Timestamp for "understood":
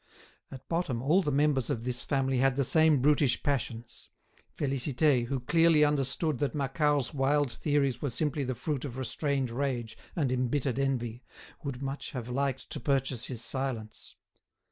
5.85-6.39